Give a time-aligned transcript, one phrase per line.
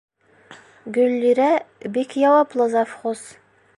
[0.95, 1.49] Гөллирә
[1.99, 3.23] бик яуаплы завхоз.